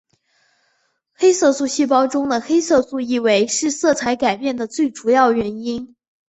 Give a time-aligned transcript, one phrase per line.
[1.13, 5.95] 黑色素细胞中的黑色素易位是色彩改变的最主要原因。